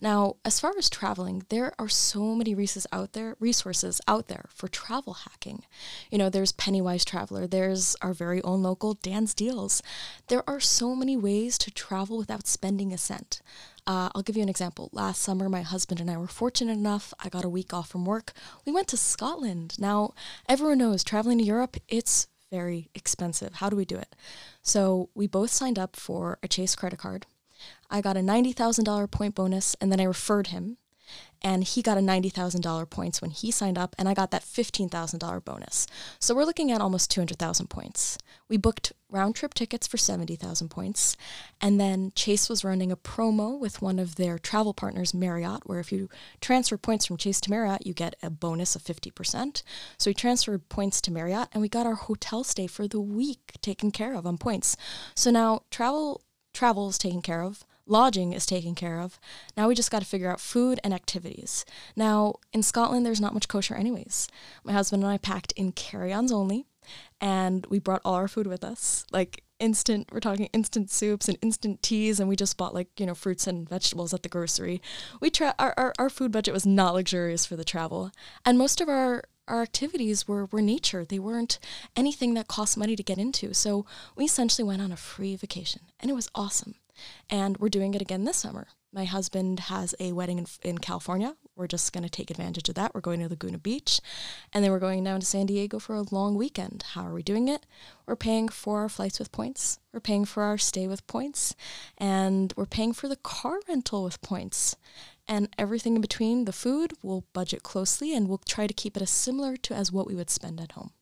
Now, 0.01 0.37
as 0.45 0.61
far 0.61 0.73
as 0.79 0.89
traveling, 0.89 1.45
there 1.49 1.73
are 1.79 1.89
so 1.89 2.35
many 2.35 2.55
resources 2.55 2.87
out 2.93 3.13
there, 3.13 3.37
resources 3.41 4.01
out 4.07 4.29
there 4.29 4.47
for 4.49 4.69
travel 4.69 5.15
hacking. 5.15 5.65
You 6.11 6.19
know, 6.19 6.31
there's 6.31 6.53
Pennywise 6.53 7.05
Traveler, 7.05 7.47
there's 7.47 7.97
our 8.03 8.13
very 8.13 8.43
own 8.43 8.63
local 8.63 8.95
Dan's 8.95 9.35
Deals. 9.35 9.83
There 10.29 10.49
are 10.49 10.61
so 10.61 10.95
many 10.95 11.17
ways 11.17 11.59
to 11.59 11.71
travel 11.71 12.19
without 12.19 12.47
spending 12.47 12.93
a 12.93 12.99
cent. 12.99 13.41
Uh, 13.87 14.09
I'll 14.15 14.23
give 14.23 14.37
you 14.37 14.43
an 14.43 14.49
example. 14.49 14.89
Last 14.93 15.21
summer, 15.21 15.49
my 15.49 15.63
husband 15.63 16.01
and 16.01 16.11
I 16.11 16.17
were 16.17 16.27
fortunate 16.27 16.73
enough. 16.73 17.13
I 17.21 17.29
got 17.29 17.45
a 17.45 17.51
week 17.51 17.75
off 17.75 17.89
from 17.89 18.05
work. 18.05 18.33
We 18.65 18.73
went 18.73 18.89
to 18.89 18.97
Scotland. 18.97 19.79
Now, 19.79 20.15
everyone 20.49 20.79
knows 20.79 21.05
traveling 21.05 21.39
to 21.39 21.45
Europe, 21.45 21.77
it's 21.89 22.29
very 22.51 22.89
expensive. 22.95 23.55
How 23.55 23.69
do 23.69 23.77
we 23.77 23.85
do 23.85 23.97
it? 23.97 24.15
So, 24.63 25.11
we 25.15 25.27
both 25.27 25.51
signed 25.51 25.79
up 25.79 25.97
for 25.97 26.39
a 26.43 26.49
Chase 26.49 26.75
credit 26.75 26.99
card. 26.99 27.27
I 27.91 28.01
got 28.01 28.17
a 28.17 28.21
$90,000 28.21 29.11
point 29.11 29.35
bonus 29.35 29.77
and 29.81 29.93
then 29.93 30.01
I 30.01 30.05
referred 30.05 30.49
him 30.49 30.79
and 31.45 31.63
he 31.63 31.83
got 31.83 31.99
a 31.99 32.01
$90,000 32.01 32.89
points 32.89 33.21
when 33.21 33.31
he 33.31 33.51
signed 33.51 33.77
up 33.77 33.95
and 33.99 34.09
I 34.09 34.15
got 34.15 34.31
that 34.31 34.43
$15,000 34.43 35.45
bonus. 35.45 35.87
So 36.19 36.35
we're 36.35 36.47
looking 36.47 36.73
at 36.73 36.81
almost 36.81 37.11
200,000 37.11 37.69
points. 37.69 38.17
We 38.49 38.57
booked 38.57 38.95
round 39.11 39.37
trip 39.37 39.53
tickets 39.53 39.87
for 39.87 39.99
70,000 39.99 40.71
points 40.71 41.19
and 41.61 41.79
then 41.79 42.13
Chase 42.17 42.49
was 42.49 42.65
running 42.65 42.91
a 42.91 42.97
promo 42.97 43.59
with 43.59 43.83
one 43.83 43.99
of 43.99 44.17
their 44.17 44.39
travel 44.39 44.73
partners 44.73 45.13
Marriott 45.13 45.69
where 45.69 45.81
if 45.81 45.93
you 45.93 46.09
transfer 46.41 46.79
points 46.79 47.05
from 47.07 47.19
Chase 47.19 47.41
to 47.43 47.51
Marriott 47.51 47.87
you 47.87 47.93
get 47.93 48.15
a 48.23 48.31
bonus 48.31 48.75
of 48.75 48.83
50%. 48.83 49.63
So 49.99 50.11
we 50.11 50.15
transferred 50.15 50.71
points 50.71 51.03
to 51.03 51.13
Marriott 51.13 51.49
and 51.53 51.61
we 51.61 51.69
got 51.69 51.87
our 51.87 51.95
hotel 51.95 52.43
stay 52.43 52.67
for 52.67 52.89
the 52.89 53.01
week 53.01 53.53
taken 53.61 53.91
care 53.91 54.15
of 54.15 54.27
on 54.27 54.39
points. 54.39 54.79
So 55.15 55.31
now 55.31 55.63
travel 55.71 56.23
travel 56.55 56.89
is 56.89 56.97
taken 56.97 57.21
care 57.21 57.43
of 57.43 57.65
lodging 57.87 58.33
is 58.33 58.47
taken 58.47 58.75
care 58.75 59.01
of. 59.01 59.19
Now 59.57 59.69
we 59.69 59.75
just 59.75 59.91
got 59.91 60.01
to 60.01 60.07
figure 60.07 60.31
out 60.31 60.41
food 60.41 60.81
and 60.83 60.95
activities. 60.95 61.65
Now, 61.97 62.35
in 62.53 62.63
Scotland, 62.63 63.05
there's 63.05 63.21
not 63.21 63.35
much 63.35 63.49
kosher, 63.49 63.75
anyways. 63.75 64.29
My 64.65 64.73
husband 64.73 65.03
and 65.03 65.13
I 65.13 65.19
packed 65.19 65.53
in 65.53 65.73
carry 65.73 66.13
ons 66.13 66.33
only, 66.33 66.67
and 67.21 67.67
we 67.67 67.79
brought 67.79 68.03
all 68.05 68.15
our 68.15 68.29
food 68.29 68.47
with 68.47 68.65
us. 68.65 69.05
Like, 69.13 69.43
instant, 69.61 70.09
we're 70.13 70.21
talking 70.21 70.49
instant 70.53 70.91
soups 70.91 71.29
and 71.29 71.39
instant 71.41 71.83
teas, 71.83 72.21
and 72.21 72.29
we 72.29 72.37
just 72.37 72.57
bought, 72.57 72.75
like, 72.75 72.89
you 72.99 73.07
know, 73.07 73.15
fruits 73.15 73.47
and 73.47 73.69
vegetables 73.69 74.13
at 74.13 74.23
the 74.23 74.29
grocery. 74.29 74.81
We 75.21 75.31
tra- 75.31 75.55
our, 75.59 75.75
our, 75.77 75.93
our 75.99 76.11
food 76.11 76.33
budget 76.33 76.55
was 76.55 76.67
not 76.67 76.95
luxurious 76.95 77.47
for 77.47 77.57
the 77.57 77.65
travel. 77.65 78.11
And 78.45 78.59
most 78.59 78.81
of 78.81 78.89
our 78.89 79.25
our 79.47 79.61
activities 79.61 80.27
were, 80.27 80.47
were 80.47 80.63
nature. 80.63 81.05
They 81.05 81.19
weren't 81.19 81.59
anything 81.95 82.33
that 82.33 82.49
cost 82.49 82.79
money 82.79 82.97
to 82.97 83.03
get 83.03 83.19
into. 83.19 83.53
So 83.53 83.85
we 84.17 84.25
essentially 84.25 84.67
went 84.67 84.81
on 84.81 84.91
a 84.91 84.97
free 84.97 85.37
vacation, 85.37 85.83
and 86.01 86.11
it 86.11 86.15
was 86.15 86.31
awesome. 86.35 86.77
And 87.29 87.57
we're 87.59 87.69
doing 87.69 87.95
it 87.95 88.03
again 88.03 88.25
this 88.25 88.39
summer. 88.39 88.69
My 88.93 89.05
husband 89.05 89.59
has 89.59 89.93
a 89.99 90.13
wedding 90.13 90.39
in, 90.39 90.47
in 90.63 90.79
California. 90.79 91.35
We're 91.57 91.67
just 91.67 91.93
going 91.93 92.05
to 92.05 92.11
take 92.11 92.31
advantage 92.31 92.69
of 92.69 92.77
that. 92.77 92.95
We're 92.95 93.01
going 93.01 93.19
to 93.21 93.29
Laguna 93.29 93.59
Beach 93.59 94.01
and 94.53 94.63
then 94.63 94.71
we're 94.71 94.79
going 94.79 95.03
down 95.03 95.19
to 95.19 95.27
San 95.27 95.47
Diego 95.47 95.81
for 95.81 95.97
a 95.97 96.05
long 96.13 96.37
weekend. 96.37 96.85
How 96.93 97.05
are 97.05 97.13
we 97.13 97.23
doing 97.23 97.49
it? 97.49 97.67
We're 98.07 98.15
paying 98.15 98.49
for 98.49 98.81
our 98.81 98.89
flights 98.89 99.19
with 99.19 99.33
points. 99.33 99.81
We're 99.93 99.99
paying 99.99 100.25
for 100.25 100.45
our 100.45 100.59
stay 100.59 100.87
with 100.87 101.07
points 101.09 101.57
and 101.99 102.53
we're 102.57 102.67
paying 102.67 102.93
for 102.93 103.09
the 103.09 103.17
car 103.17 103.59
rental 103.69 104.05
with 104.05 104.23
points. 104.23 104.77
And 105.27 105.49
everything 105.59 105.97
in 105.97 106.01
between, 106.01 106.45
the 106.45 106.53
food, 106.53 106.93
we'll 107.03 107.25
budget 107.33 107.63
closely 107.63 108.15
and 108.15 108.29
we'll 108.29 108.43
try 108.47 108.67
to 108.67 108.75
keep 108.75 108.97
it 108.97 109.03
as 109.03 109.11
similar 109.11 109.57
to 109.57 109.75
as 109.75 109.91
what 109.91 110.07
we 110.07 110.15
would 110.15 110.31
spend 110.31 110.61
at 110.61 110.73
home. 110.73 110.93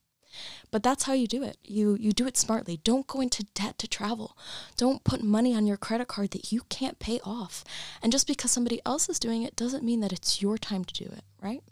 But 0.70 0.82
that's 0.82 1.04
how 1.04 1.12
you 1.12 1.26
do 1.26 1.42
it. 1.42 1.58
You 1.64 1.96
you 1.98 2.12
do 2.12 2.26
it 2.26 2.36
smartly. 2.36 2.78
Don't 2.84 3.06
go 3.06 3.20
into 3.20 3.44
debt 3.54 3.78
to 3.78 3.88
travel. 3.88 4.36
Don't 4.76 5.04
put 5.04 5.22
money 5.22 5.54
on 5.54 5.66
your 5.66 5.76
credit 5.76 6.08
card 6.08 6.30
that 6.30 6.52
you 6.52 6.62
can't 6.68 6.98
pay 6.98 7.20
off. 7.24 7.64
And 8.02 8.12
just 8.12 8.26
because 8.26 8.50
somebody 8.50 8.80
else 8.86 9.08
is 9.08 9.18
doing 9.18 9.42
it 9.42 9.56
doesn't 9.56 9.84
mean 9.84 10.00
that 10.00 10.12
it's 10.12 10.42
your 10.42 10.58
time 10.58 10.84
to 10.84 10.94
do 10.94 11.10
it, 11.10 11.24
right? 11.40 11.62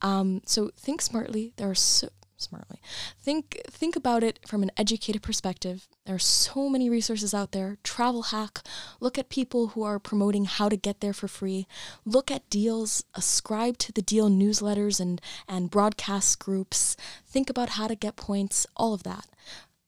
Um, 0.00 0.42
so 0.46 0.70
think 0.76 1.02
smartly. 1.02 1.52
There 1.56 1.70
are 1.70 1.74
so 1.74 2.08
smartly. 2.42 2.80
Think 3.18 3.60
think 3.70 3.96
about 3.96 4.22
it 4.22 4.38
from 4.46 4.62
an 4.62 4.70
educated 4.76 5.22
perspective. 5.22 5.88
There 6.04 6.14
are 6.14 6.18
so 6.18 6.68
many 6.68 6.90
resources 6.90 7.32
out 7.32 7.52
there. 7.52 7.78
Travel 7.82 8.22
hack. 8.24 8.60
Look 9.00 9.18
at 9.18 9.28
people 9.28 9.68
who 9.68 9.82
are 9.82 9.98
promoting 9.98 10.44
how 10.44 10.68
to 10.68 10.76
get 10.76 11.00
there 11.00 11.12
for 11.12 11.28
free. 11.28 11.66
Look 12.04 12.30
at 12.30 12.48
deals. 12.50 13.04
Ascribe 13.14 13.78
to 13.78 13.92
the 13.92 14.02
deal 14.02 14.28
newsletters 14.28 15.00
and 15.00 15.20
and 15.48 15.70
broadcast 15.70 16.38
groups. 16.38 16.96
Think 17.26 17.48
about 17.48 17.70
how 17.70 17.88
to 17.88 17.94
get 17.94 18.16
points. 18.16 18.66
All 18.76 18.92
of 18.94 19.02
that. 19.04 19.26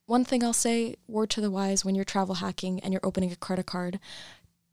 One 0.06 0.24
thing 0.24 0.44
I'll 0.44 0.52
say, 0.52 0.96
word 1.08 1.30
to 1.30 1.40
the 1.40 1.50
wise, 1.50 1.82
when 1.84 1.94
you're 1.94 2.04
travel 2.04 2.36
hacking 2.36 2.78
and 2.80 2.92
you're 2.92 3.06
opening 3.06 3.32
a 3.32 3.36
credit 3.36 3.64
card, 3.64 3.98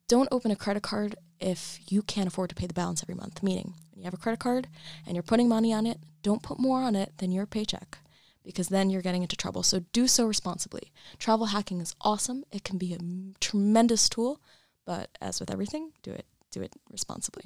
don't 0.09 0.27
open 0.29 0.51
a 0.51 0.57
credit 0.57 0.83
card 0.83 1.15
if 1.41 1.79
you 1.89 2.01
can't 2.01 2.27
afford 2.27 2.49
to 2.49 2.55
pay 2.55 2.67
the 2.67 2.73
balance 2.73 3.03
every 3.03 3.15
month. 3.15 3.43
Meaning, 3.43 3.73
when 3.91 3.99
you 3.99 4.05
have 4.05 4.13
a 4.13 4.17
credit 4.17 4.39
card 4.39 4.67
and 5.05 5.15
you're 5.15 5.23
putting 5.23 5.49
money 5.49 5.73
on 5.73 5.85
it, 5.85 5.97
don't 6.21 6.43
put 6.43 6.59
more 6.59 6.81
on 6.81 6.95
it 6.95 7.13
than 7.17 7.31
your 7.31 7.45
paycheck 7.45 7.97
because 8.43 8.69
then 8.69 8.89
you're 8.89 9.01
getting 9.01 9.21
into 9.21 9.35
trouble. 9.35 9.63
So 9.63 9.81
do 9.91 10.07
so 10.07 10.25
responsibly. 10.25 10.91
Travel 11.19 11.47
hacking 11.47 11.81
is 11.81 11.95
awesome. 12.01 12.43
It 12.51 12.63
can 12.63 12.77
be 12.77 12.93
a 12.93 12.99
tremendous 13.39 14.07
tool, 14.07 14.41
but 14.85 15.09
as 15.21 15.39
with 15.39 15.51
everything, 15.51 15.91
do 16.03 16.11
it 16.11 16.25
do 16.51 16.61
it 16.61 16.73
responsibly. 16.91 17.45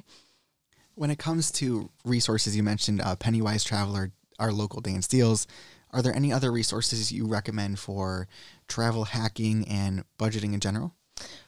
When 0.95 1.11
it 1.11 1.19
comes 1.19 1.51
to 1.53 1.91
resources, 2.03 2.55
you 2.55 2.63
mentioned 2.63 3.01
uh, 3.01 3.15
Pennywise 3.15 3.63
Traveler, 3.63 4.11
our 4.39 4.51
local 4.51 4.81
Dan's 4.81 5.07
Deals. 5.07 5.45
Are 5.91 6.01
there 6.01 6.15
any 6.15 6.33
other 6.33 6.51
resources 6.51 7.11
you 7.11 7.27
recommend 7.27 7.79
for 7.79 8.27
travel 8.67 9.05
hacking 9.05 9.67
and 9.67 10.03
budgeting 10.17 10.53
in 10.53 10.59
general? 10.59 10.95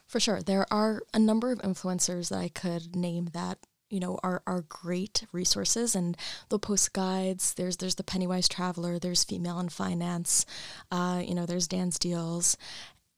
For 0.07 0.19
sure. 0.19 0.41
There 0.41 0.65
are 0.71 1.01
a 1.13 1.19
number 1.19 1.51
of 1.51 1.59
influencers 1.59 2.29
that 2.29 2.39
I 2.39 2.47
could 2.49 2.95
name 2.95 3.29
that 3.33 3.59
you 3.89 3.99
know 3.99 4.19
are 4.23 4.41
are 4.45 4.61
great 4.61 5.25
resources 5.31 5.95
and 5.95 6.17
they'll 6.49 6.59
post 6.59 6.91
guides 6.91 7.53
there's 7.53 7.77
there's 7.77 7.95
the 7.95 8.03
pennywise 8.03 8.49
traveler 8.49 8.99
there's 8.99 9.23
female 9.23 9.61
in 9.61 9.69
finance 9.69 10.45
uh, 10.91 11.21
you 11.25 11.33
know 11.33 11.45
there's 11.45 11.69
dan's 11.69 11.97
deals 11.97 12.57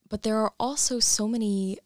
but 0.10 0.22
there 0.22 0.38
are 0.38 0.54
also 0.60 1.00
so 1.00 1.28
many 1.28 1.80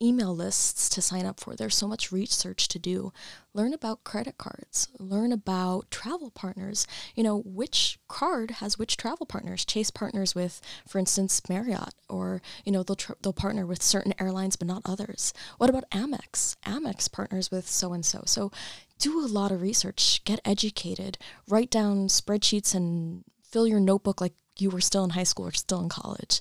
email 0.00 0.34
lists 0.34 0.88
to 0.90 1.02
sign 1.02 1.26
up 1.26 1.40
for. 1.40 1.54
There's 1.54 1.74
so 1.74 1.88
much 1.88 2.12
research 2.12 2.68
to 2.68 2.78
do. 2.78 3.12
Learn 3.54 3.74
about 3.74 4.04
credit 4.04 4.38
cards, 4.38 4.88
learn 4.98 5.32
about 5.32 5.90
travel 5.90 6.30
partners. 6.30 6.86
You 7.14 7.24
know, 7.24 7.40
which 7.44 7.98
card 8.08 8.52
has 8.52 8.78
which 8.78 8.96
travel 8.96 9.26
partners? 9.26 9.64
Chase 9.64 9.90
partners 9.90 10.34
with, 10.34 10.60
for 10.86 10.98
instance, 10.98 11.40
Marriott, 11.48 11.94
or, 12.08 12.40
you 12.64 12.72
know, 12.72 12.82
they'll, 12.82 12.98
they'll 13.22 13.32
partner 13.32 13.66
with 13.66 13.82
certain 13.82 14.14
airlines 14.20 14.56
but 14.56 14.68
not 14.68 14.82
others. 14.84 15.32
What 15.58 15.70
about 15.70 15.90
Amex? 15.90 16.56
Amex 16.64 17.10
partners 17.10 17.50
with 17.50 17.68
so 17.68 17.92
and 17.92 18.04
so. 18.04 18.22
So 18.26 18.52
do 18.98 19.24
a 19.24 19.26
lot 19.26 19.52
of 19.52 19.62
research, 19.62 20.22
get 20.24 20.40
educated, 20.44 21.18
write 21.48 21.70
down 21.70 22.08
spreadsheets 22.08 22.74
and 22.74 23.24
fill 23.42 23.66
your 23.66 23.80
notebook 23.80 24.20
like 24.20 24.34
you 24.58 24.70
were 24.70 24.80
still 24.80 25.04
in 25.04 25.10
high 25.10 25.24
school 25.24 25.46
or 25.46 25.52
still 25.52 25.80
in 25.80 25.88
college. 25.88 26.40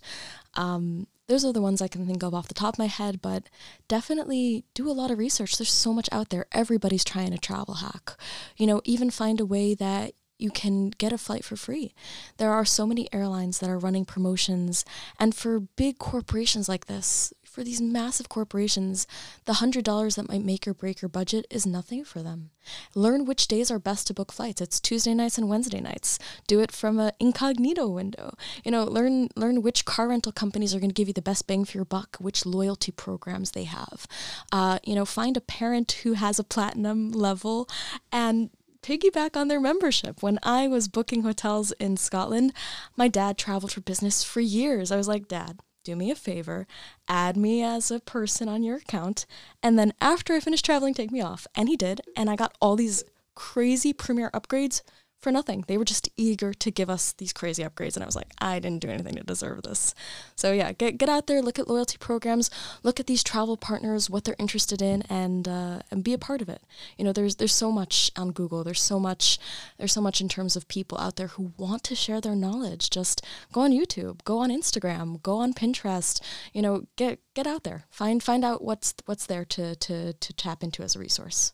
Um, 0.55 1.07
those 1.27 1.43
are 1.43 1.53
the 1.53 1.61
ones 1.61 1.81
I 1.81 1.87
can 1.87 2.05
think 2.07 2.23
of 2.23 2.33
off 2.33 2.47
the 2.47 2.53
top 2.53 2.75
of 2.75 2.79
my 2.79 2.87
head, 2.87 3.21
but 3.21 3.43
definitely 3.87 4.63
do 4.73 4.89
a 4.89 4.93
lot 4.93 5.11
of 5.11 5.17
research. 5.17 5.57
There's 5.57 5.71
so 5.71 5.93
much 5.93 6.09
out 6.11 6.29
there. 6.29 6.45
Everybody's 6.51 7.03
trying 7.03 7.31
to 7.31 7.37
travel 7.37 7.75
hack. 7.75 8.13
You 8.55 8.67
know, 8.67 8.81
even 8.85 9.09
find 9.09 9.39
a 9.39 9.45
way 9.45 9.73
that 9.75 10.13
you 10.39 10.51
can 10.51 10.91
get 10.91 11.11
a 11.11 11.17
flight 11.17 11.43
for 11.43 11.55
free. 11.55 11.93
There 12.37 12.51
are 12.51 12.65
so 12.65 12.85
many 12.85 13.11
airlines 13.13 13.59
that 13.59 13.69
are 13.69 13.79
running 13.79 14.05
promotions, 14.05 14.85
and 15.19 15.35
for 15.35 15.59
big 15.59 15.97
corporations 15.97 16.69
like 16.69 16.85
this, 16.85 17.33
for 17.57 17.63
these 17.63 17.81
massive 17.81 18.29
corporations, 18.29 19.07
the 19.45 19.53
$100 19.53 20.15
that 20.15 20.29
might 20.29 20.45
make 20.45 20.67
or 20.67 20.75
break 20.75 21.01
your 21.01 21.09
budget 21.09 21.47
is 21.49 21.65
nothing 21.65 22.05
for 22.05 22.21
them. 22.21 22.51
Learn 22.93 23.25
which 23.25 23.47
days 23.47 23.71
are 23.71 23.79
best 23.79 24.05
to 24.05 24.13
book 24.13 24.31
flights. 24.31 24.61
It's 24.61 24.79
Tuesday 24.79 25.15
nights 25.15 25.39
and 25.39 25.49
Wednesday 25.49 25.81
nights. 25.81 26.19
Do 26.45 26.59
it 26.59 26.71
from 26.71 26.99
an 26.99 27.13
incognito 27.19 27.87
window. 27.87 28.35
You 28.63 28.69
know, 28.69 28.83
learn 28.83 29.29
learn 29.35 29.63
which 29.63 29.85
car 29.85 30.09
rental 30.09 30.31
companies 30.31 30.75
are 30.75 30.79
going 30.79 30.91
to 30.91 30.93
give 30.93 31.07
you 31.07 31.15
the 31.15 31.21
best 31.23 31.47
bang 31.47 31.65
for 31.65 31.79
your 31.79 31.85
buck, 31.85 32.17
which 32.19 32.45
loyalty 32.45 32.91
programs 32.91 33.51
they 33.51 33.63
have. 33.63 34.05
Uh, 34.51 34.77
you 34.83 34.93
know, 34.93 35.05
find 35.05 35.35
a 35.35 35.41
parent 35.41 35.91
who 36.03 36.13
has 36.13 36.37
a 36.37 36.43
platinum 36.43 37.11
level 37.11 37.67
and 38.11 38.51
piggyback 38.83 39.35
on 39.35 39.47
their 39.47 39.59
membership. 39.59 40.21
When 40.21 40.37
I 40.43 40.67
was 40.67 40.87
booking 40.87 41.23
hotels 41.23 41.71
in 41.73 41.97
Scotland, 41.97 42.53
my 42.95 43.07
dad 43.07 43.39
traveled 43.39 43.71
for 43.71 43.81
business 43.81 44.23
for 44.23 44.41
years. 44.41 44.91
I 44.91 44.97
was 44.97 45.07
like, 45.07 45.27
Dad, 45.27 45.59
do 45.87 45.95
me 45.95 46.11
a 46.11 46.15
favor, 46.15 46.67
add 47.07 47.37
me 47.37 47.63
as 47.63 47.89
a 47.89 48.01
person 48.01 48.49
on 48.49 48.61
your 48.61 48.75
account, 48.75 49.25
and 49.63 49.79
then 49.79 49.93
after 50.01 50.33
I 50.33 50.41
finish 50.41 50.61
traveling, 50.61 50.93
take 50.93 51.11
me 51.11 51.21
off. 51.21 51.47
And 51.55 51.69
he 51.69 51.77
did, 51.77 52.01
and 52.13 52.29
I 52.29 52.35
got 52.35 52.57
all 52.59 52.75
these 52.75 53.05
crazy 53.35 53.93
premiere 53.93 54.29
upgrades 54.31 54.81
for 55.19 55.31
nothing. 55.31 55.63
They 55.67 55.77
were 55.77 55.85
just 55.85 56.09
eager 56.15 56.53
to 56.53 56.71
give 56.71 56.89
us 56.89 57.13
these 57.13 57.33
crazy 57.33 57.63
upgrades, 57.63 57.95
and 57.95 58.03
I 58.03 58.05
was 58.05 58.15
like, 58.15 58.31
I 58.39 58.59
didn't 58.59 58.81
do 58.81 58.89
anything 58.89 59.15
to 59.15 59.23
deserve 59.23 59.63
this. 59.63 59.95
So 60.35 60.51
yeah, 60.51 60.71
get 60.73 60.97
get 60.97 61.09
out 61.09 61.27
there, 61.27 61.41
look 61.41 61.59
at 61.59 61.67
loyalty 61.67 61.97
programs, 61.97 62.49
look 62.83 62.99
at 62.99 63.07
these 63.07 63.23
travel 63.23 63.57
partners, 63.57 64.09
what 64.09 64.23
they're 64.23 64.35
interested 64.37 64.81
in, 64.81 65.01
and 65.09 65.47
uh, 65.47 65.79
and 65.89 66.03
be 66.03 66.13
a 66.13 66.17
part 66.17 66.41
of 66.41 66.49
it. 66.49 66.61
You 66.97 67.05
know, 67.05 67.13
there's 67.13 67.37
there's 67.37 67.55
so 67.55 67.71
much 67.71 68.11
on 68.15 68.31
Google. 68.31 68.63
There's 68.63 68.81
so 68.81 68.99
much 68.99 69.39
there's 69.77 69.93
so 69.93 70.01
much 70.01 70.21
in 70.21 70.29
terms 70.29 70.55
of 70.55 70.67
people 70.67 70.97
out 70.99 71.15
there 71.15 71.27
who 71.27 71.53
want 71.57 71.83
to 71.85 71.95
share 71.95 72.21
their 72.21 72.35
knowledge. 72.35 72.89
Just 72.89 73.25
go 73.51 73.61
on 73.61 73.71
YouTube, 73.71 74.23
go 74.23 74.39
on 74.39 74.49
Instagram, 74.49 75.21
go 75.23 75.37
on 75.37 75.53
Pinterest. 75.53 76.21
You 76.53 76.61
know, 76.61 76.85
get 76.95 77.19
get 77.33 77.47
out 77.47 77.63
there, 77.63 77.85
find 77.89 78.21
find 78.21 78.45
out 78.45 78.63
what's 78.63 78.93
what's 79.05 79.25
there 79.25 79.45
to 79.45 79.75
to 79.75 80.13
to 80.13 80.33
tap 80.33 80.63
into 80.63 80.83
as 80.83 80.95
a 80.95 80.99
resource. 80.99 81.53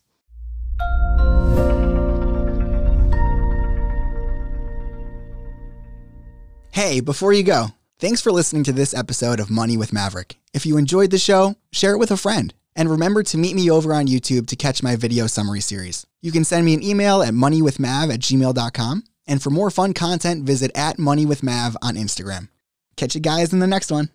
Hey, 6.74 7.01
before 7.01 7.34
you 7.34 7.44
go, 7.44 7.68
thanks 8.00 8.20
for 8.20 8.32
listening 8.32 8.63
to 8.63 8.72
this 8.72 8.96
episode 8.96 9.39
of 9.39 9.51
Money 9.51 9.77
with 9.77 9.94
Maverick. 9.94 10.38
If 10.53 10.65
you 10.65 10.75
enjoyed 10.75 11.12
the 11.12 11.20
show, 11.20 11.53
share 11.72 11.94
it 11.94 12.00
with 12.00 12.10
a 12.10 12.18
friend. 12.18 12.51
And 12.75 12.89
remember 12.89 13.22
to 13.22 13.38
meet 13.38 13.56
me 13.56 13.70
over 13.70 13.94
on 13.94 14.08
YouTube 14.08 14.48
to 14.48 14.56
catch 14.56 14.82
my 14.82 14.96
video 14.96 15.27
summary 15.27 15.60
series. 15.62 16.08
You 16.24 16.32
can 16.32 16.44
send 16.44 16.65
me 16.65 16.74
an 16.74 16.82
email 16.82 17.22
at 17.22 17.36
moneywithmav 17.36 18.12
at 18.12 18.22
gmail.com. 18.22 19.03
And 19.27 19.39
for 19.39 19.51
more 19.51 19.70
fun 19.70 19.94
content, 19.94 20.46
visit 20.46 20.72
at 20.74 20.98
moneywithmav 20.98 21.75
on 21.84 21.94
Instagram. 21.94 22.50
Catch 22.98 23.13
you 23.13 23.22
guys 23.22 23.53
in 23.53 23.60
the 23.60 23.68
next 23.68 23.92
one. 23.92 24.10